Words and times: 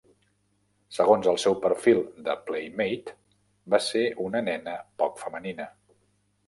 Segons 0.99 1.29
el 1.31 1.37
seu 1.43 1.57
perfil 1.65 2.01
de 2.29 2.35
Playmate, 2.49 3.15
va 3.75 3.83
ser 3.91 4.05
una 4.27 4.43
nena 4.51 4.77
poc 5.03 5.25
femenina. 5.27 5.75